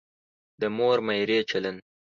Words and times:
د 0.59 0.61
مور 0.77 0.97
میرې 1.07 1.39
چلند. 1.49 1.79